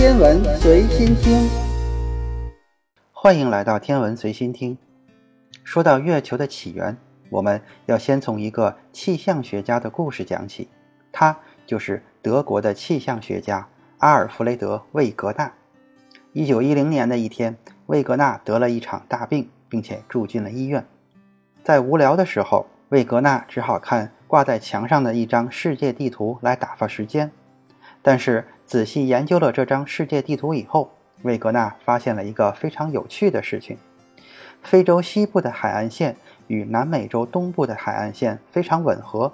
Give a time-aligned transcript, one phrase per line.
[0.00, 1.46] 天文随心听，
[3.12, 4.78] 欢迎来到天文随心听。
[5.62, 6.96] 说到月球的起源，
[7.28, 10.70] 我们要先从一个气象学家的故事讲起，
[11.12, 13.68] 他就是德国的气象学家
[13.98, 15.52] 阿尔弗雷德·魏格纳。
[16.32, 17.54] 一九一零年的一天，
[17.84, 20.82] 魏格纳得了一场大病，并且住进了医院。
[21.62, 27.30] 在无聊的时候，魏格纳只好看挂在墙上的一张世界地图来打发时间。
[28.02, 33.76] 但是仔细研究了这张世界地图以后，魏格纳发现了一个非常有趣的事情：
[34.62, 36.14] 非洲西部的海岸线
[36.46, 39.32] 与南美洲东部的海岸线非常吻合，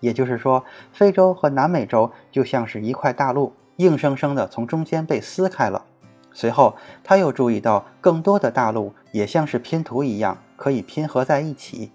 [0.00, 5.82] 也就是说，非洲和南美洲就像是一块大陆，硬生生的从中间被撕开了。
[6.34, 11.90] 随后，他又注意到更多的大陆也像是拼图一样可以拼合在一起。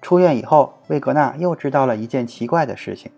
[0.00, 3.10] 出院以后，魏格纳又知道了一件奇怪的事情。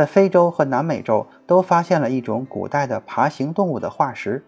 [0.00, 4.42] 在非洲和南美洲都发现了一种古代的爬行动物的化石，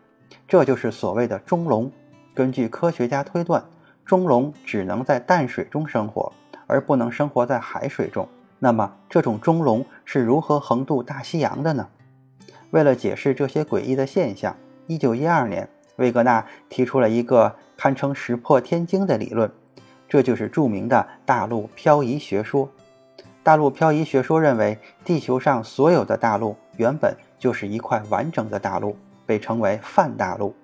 [0.49, 1.93] 这就是所谓的中龙。
[2.33, 3.63] 根据科学家推断，
[4.03, 6.33] 中龙只能在淡水中生活，
[6.67, 8.27] 而不能生活在海水中。
[8.61, 11.87] 那么，这种中龙是如何横渡大西洋的呢？
[12.71, 14.57] 为了解释这些诡异的现象
[14.89, 19.53] ，1912年，魏格纳提出了一个堪称石破天惊的理论，
[20.09, 22.67] 这就是著名的大陆漂移学说。
[23.43, 30.55] 大陆漂移学说认为，地球上所有的大陆原本就是一块完整的大陆，被称为泛大陆。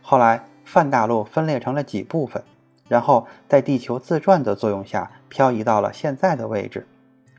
[0.00, 2.40] 后来，泛大陆分裂成了几部分，
[2.88, 6.86] 然后在地球自转的作用下漂移到了现在的位置。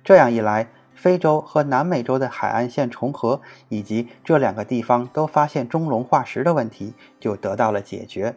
[0.03, 3.39] 这样一来，非洲和南美洲的海岸线重合，
[3.69, 8.35] 以及这两个地方都发现中龙化石的问题就得到了解决。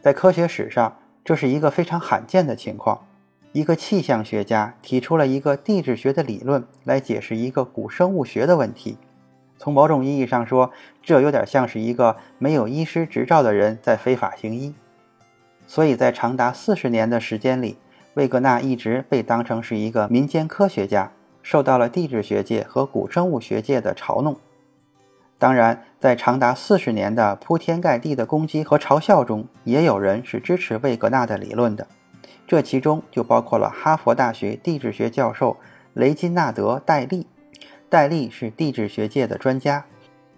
[0.00, 3.06] 在科学史上，这是一个非常罕见的情况。
[3.54, 8.98] 一个气象学家提出了一个地质学的理论来解释一个古生物学的问题。
[9.58, 10.72] 从某种意义上说，
[11.04, 14.74] 这有点像是一个没有医师执照的人在非法行医。
[15.68, 17.78] 所以在长达四十年的时间里，
[18.14, 24.36] 魏格纳一直被当成是一个民间科学家，受到了地质学界和古生物学界的嘲弄。
[25.38, 31.86] 当然，在长达四十年的铺天盖地的攻击和嘲笑中，也有人是支持魏格纳的理论的。
[32.46, 35.56] 这其中就包括了哈佛大学地质学教授
[35.92, 37.26] 雷金纳德·戴利。
[37.88, 39.84] 戴利是地质学界的专家，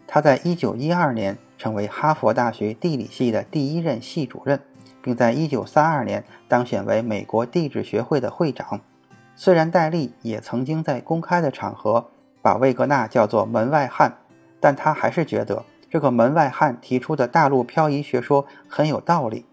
[0.07, 4.61] 他在1912年成为哈佛大学地理系的第一任系主任，
[5.01, 8.81] 并在1932年当选为美国地质学会的会长。
[9.35, 12.11] 虽然戴利也曾经在公开的场合
[12.43, 14.19] 把魏格纳叫做门外汉，
[14.61, 19.45] 但他还是觉得这个门外汉提出的大陆漂移学说很有道理。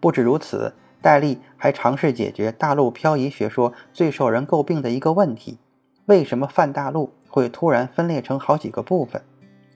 [0.00, 0.74] 不止如此。
[1.02, 5.58] 戴利还尝试解决大陆漂移学说最受人诟病的一个问题：
[6.06, 9.22] 为什么泛大陆会突然分裂成好几个部分？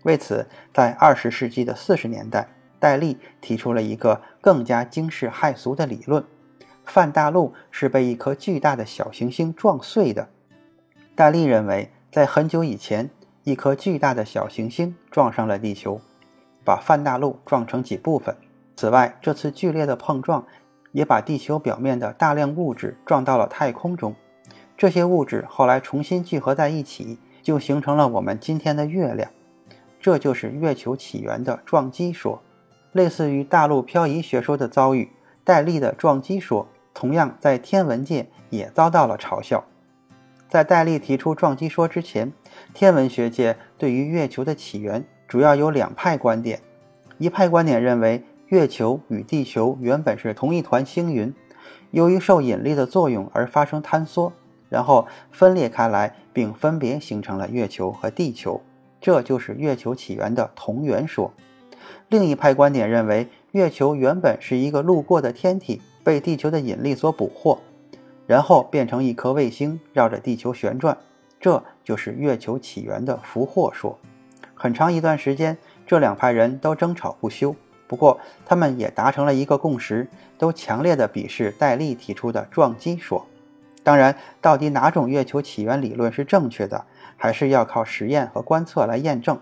[0.02, 2.46] 为此，在二十世纪的四十年代，
[2.78, 6.22] 戴利提出了一个更加惊世骇俗的理论：
[6.84, 10.28] 泛大陆是被一颗巨大的小行星撞碎的。
[11.14, 13.08] 戴利认为，在很久以前，
[13.44, 15.98] 一颗巨大的小行星撞上了地球，
[16.64, 18.36] 把泛大陆撞成几部分。
[18.76, 20.44] 此外，这次剧烈的碰撞。
[20.94, 24.14] 也把地球表面的大量物质撞到了太空中，
[24.76, 29.28] 这些物质后来重新聚合在一起，就形成了我们今天的月亮。
[30.00, 32.40] 这就是月球起源的撞击说。
[32.92, 35.10] 类似于大陆漂移学说的遭遇，
[35.42, 39.64] 戴利的撞击说同样在天文界也遭到了嘲笑。
[40.48, 42.32] 在戴利提出撞击说之前，
[42.72, 46.60] 天文学界对于月球的起源主要有两派观点，
[47.18, 48.22] 一派观点认为。
[48.54, 51.34] 月球与地球原本是同一团星云，
[51.90, 54.32] 由于受引力的作用而发生坍缩，
[54.68, 58.60] 然后分裂开来，并分别形成了月球和地球，
[59.00, 61.32] 这就是月球起源的同源说。
[62.08, 67.58] 另一派观点认为，月球原本是一个路过的天体，被地球的引力所捕获，
[68.24, 70.96] 然后变成一颗卫星绕着地球旋转，
[71.40, 73.98] 这就是月球起源的俘获说。
[74.54, 77.52] 很长一段时间，这两派人都争吵不休。
[77.86, 80.08] 不过，他们也达成了一个共识，
[80.38, 83.26] 都强烈的鄙视戴利提出的撞击说。
[83.82, 86.86] 当然，到底哪种月球起源理论是正确的，
[87.18, 89.38] 还是要靠实验和观测来验证。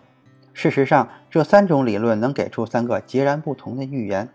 [0.53, 4.29] 事实上，这三种理论能给出三个截然不同的预言。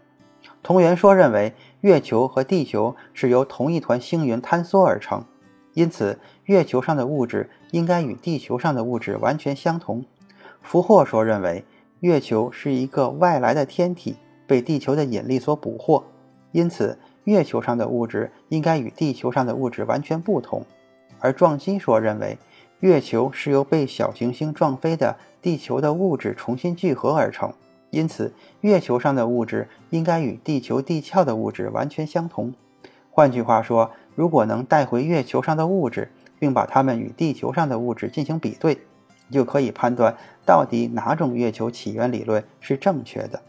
[0.63, 5.25] 同源说认为，月球和地球是由同一团星云坍缩而成，
[5.73, 10.05] 因此月球上的物质应该与地球上的物质完全相同。
[10.61, 11.65] 俘获说认为。
[12.01, 14.15] 月球是一个外来的天体，
[14.45, 16.03] 被地球的引力所捕获，
[16.51, 20.63] 因此月球上的物质应该与地球上的物质完全不同。
[21.19, 22.37] 而撞击说认为，
[22.81, 27.51] 月球是由被小行星撞飞的地球的物质重新聚合而成，
[27.89, 32.53] 因此月球上的物质应该与地球地壳的物质完全相同。
[33.09, 38.77] 换句话说，如果能带回月球上的物质，并把它们与地球上的物质进行比对，
[39.31, 40.15] 就可以判断
[40.45, 43.41] 到底哪种月球起源理论是正确的。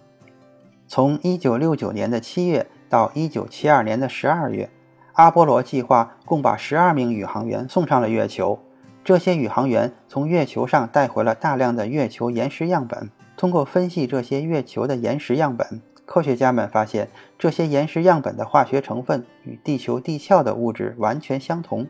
[0.86, 4.70] 从1969年的七月到1972年的十二月，
[5.12, 8.58] 阿波罗计划共把十二名宇航员送上了月球。
[9.04, 13.10] 这些宇航员从月球上带回了大量的月球岩石样本。
[13.36, 17.08] 通过分析这些月球的岩石样本，科学家们发现
[17.38, 21.86] 这些岩石样本的化学成分与地球地壳的物质完全相同。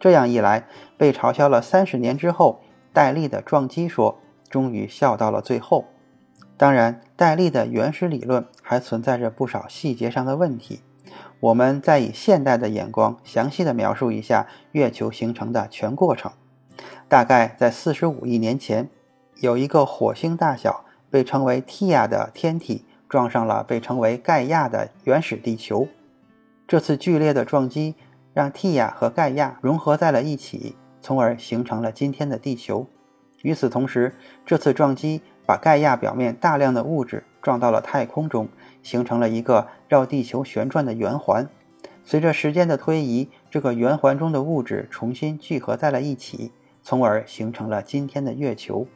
[0.00, 0.66] 这样一来，
[0.96, 2.60] 被嘲笑了三十年之后，
[2.96, 5.84] 戴利的撞击说终于笑到了最后。
[6.56, 10.80] 当然，戴利的原始理论还存在着不少细节上的问题。
[11.40, 16.32] 我们再以现代的眼光详细的描述一下月球形成的全过程。
[17.06, 18.88] 大概在四十五亿年前，
[19.42, 25.86] 有一个火星大小、被称为 Tia 的天体撞上了被称为盖亚的原始地球。
[26.66, 27.94] 这次剧烈的撞击
[28.32, 30.74] 让 Tia 和盖亚融合在了一起，
[31.06, 32.84] 从而形成了今天的地球。
[33.42, 34.12] 与此同时，
[34.44, 35.22] 这次撞击。
[35.46, 38.48] 把盖亚表面大量的物质撞到了太空中，
[38.82, 41.48] 形成了一个绕地球旋转的圆环。
[42.02, 46.50] 随着时间的推移，这个圆环中的物质重新聚合在了一起，
[46.82, 48.88] 从而形成了今天的月球。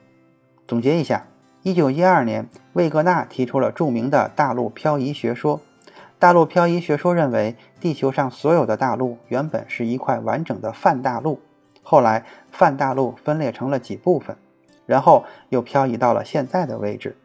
[0.66, 1.24] 总结一下
[1.62, 5.60] ，1912年，魏格纳提出了著名的大陆漂移学说。
[6.18, 11.38] 大陆漂移学说认为，地球上所有的大陆原本是一块完整的泛大陆，
[11.82, 14.36] 后来泛大陆分裂成了几部分。
[14.86, 17.16] 然后又漂移到了现在的位置。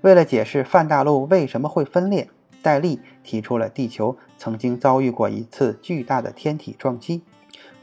[0.00, 2.28] 为了解释泛大陆为什么会分裂，
[2.62, 7.22] 戴利提出了地球曾经遭遇过一次巨大的天体撞击。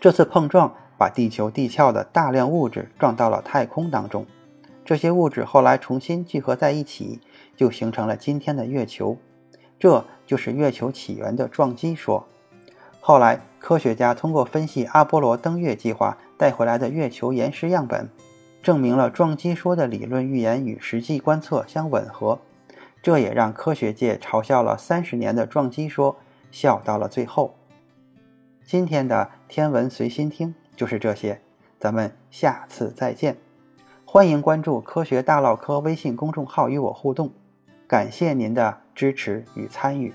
[0.02, 4.26] 这次碰撞把地球地壳的大量物质撞到了太空当中，
[4.84, 7.22] 这些物质后来重新聚合在一起，
[7.56, 9.18] 就形成了今天的月球。
[9.80, 12.28] 这就是月球起源的撞击说。
[13.00, 18.10] 后来，科学家通过分析阿波罗登月计划带回来的月球岩石样本。
[18.62, 22.38] 证明了撞击说的理论预言与实际观测相吻合，
[23.02, 26.18] 这也让科学界嘲笑了三十年的撞击说
[26.52, 27.56] 笑到了最后。
[28.66, 31.40] 今天的天文随心听就是这些，
[31.80, 33.38] 咱们下次再见。
[34.04, 37.32] 欢迎关注“科学大唠嗑”微信公众号与我互动，
[37.88, 40.14] 感谢您的支持与参与。